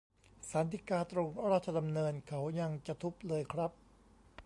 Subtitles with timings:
[0.49, 3.71] ศาลฎีกาตรงราชดำเนินเขายังจะทุบเลยครับ